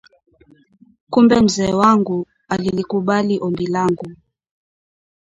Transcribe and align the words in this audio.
Kumbe 1.11 1.35
mzee 1.41 1.73
wangu 1.73 2.27
alilikubali 2.47 3.39
ombi 3.45 3.65
langu 3.67 4.11